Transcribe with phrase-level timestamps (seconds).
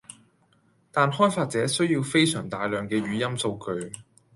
[0.91, 3.93] 但開發者需要非常大量既語音數據